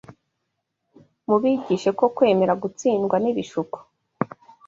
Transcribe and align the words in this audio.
Mubigishe 1.27 1.89
ko 1.99 2.05
kwemera 2.15 2.53
gutsindwa 2.63 3.15
n’ibishuko 3.19 3.77